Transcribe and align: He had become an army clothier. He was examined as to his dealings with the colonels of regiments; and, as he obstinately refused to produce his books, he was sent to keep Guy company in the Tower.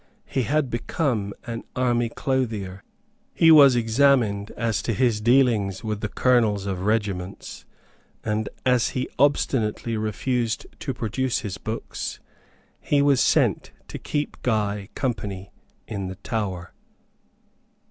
He 0.25 0.41
had 0.41 0.71
become 0.71 1.31
an 1.45 1.61
army 1.75 2.09
clothier. 2.09 2.83
He 3.35 3.51
was 3.51 3.75
examined 3.75 4.49
as 4.57 4.81
to 4.81 4.93
his 4.95 5.21
dealings 5.21 5.83
with 5.83 6.01
the 6.01 6.07
colonels 6.09 6.65
of 6.65 6.87
regiments; 6.87 7.65
and, 8.23 8.49
as 8.65 8.89
he 8.97 9.07
obstinately 9.19 9.95
refused 9.97 10.65
to 10.79 10.95
produce 10.95 11.41
his 11.41 11.59
books, 11.59 12.19
he 12.79 13.03
was 13.03 13.21
sent 13.21 13.73
to 13.89 13.99
keep 13.99 14.41
Guy 14.41 14.89
company 14.95 15.51
in 15.87 16.07
the 16.07 16.15
Tower. 16.15 16.73